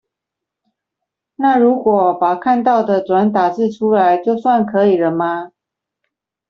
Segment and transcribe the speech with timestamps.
[1.35, 5.51] 那如果把看到的轉打字出來，就算可以了嗎？